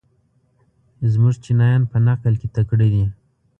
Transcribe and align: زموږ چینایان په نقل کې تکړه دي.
زموږ 1.11 1.33
چینایان 1.43 1.83
په 1.91 1.97
نقل 2.07 2.33
کې 2.41 2.47
تکړه 2.55 2.87
دي. 2.93 3.05